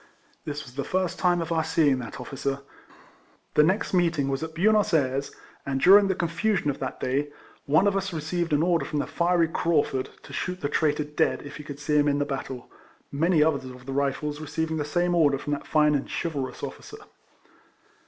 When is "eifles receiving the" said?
13.93-14.85